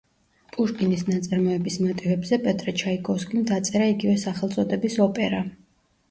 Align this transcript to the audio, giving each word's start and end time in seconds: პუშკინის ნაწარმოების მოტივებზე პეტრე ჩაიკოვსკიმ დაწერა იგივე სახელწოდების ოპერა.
პუშკინის 0.53 1.01
ნაწარმოების 1.09 1.75
მოტივებზე 1.83 2.39
პეტრე 2.45 2.73
ჩაიკოვსკიმ 2.81 3.43
დაწერა 3.51 3.89
იგივე 3.91 4.15
სახელწოდების 4.23 4.97
ოპერა. 5.07 5.43